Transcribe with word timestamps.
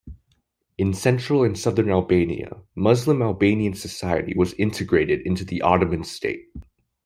In 0.79 0.95
central 0.95 1.43
and 1.43 1.55
southern 1.55 1.91
Albania, 1.91 2.57
Muslim 2.73 3.21
Albanian 3.21 3.75
society 3.75 4.33
was 4.35 4.53
integrated 4.53 5.21
into 5.27 5.45
the 5.45 5.61
Ottoman 5.61 6.03
state. 6.03 6.47